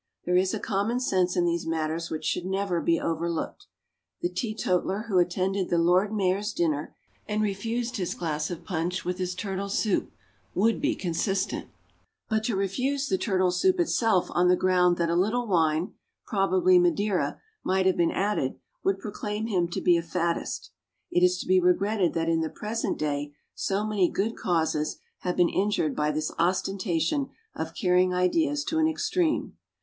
[0.25, 3.67] There is a common sense in these matters which should never be overlooked.
[4.21, 6.95] The teetotaler who attended the Lord Mayor's dinner,
[7.27, 10.11] and refused his glass of punch with his turtle soup,
[10.55, 11.67] would be consistent;
[12.27, 15.93] but to refuse the turtle soup itself on the ground that a little wine,
[16.25, 20.71] probably Madeira, might have been added, would proclaim him to be a faddist.
[21.11, 25.37] It is to be regretted that in the present day so many good causes have
[25.37, 29.57] been injured by this ostentation of carrying ideas to an extreme.